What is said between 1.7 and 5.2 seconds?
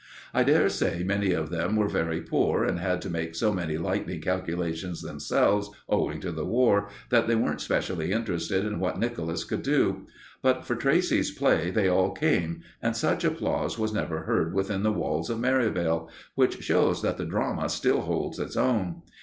were very poor, and had to make so many lightning calculations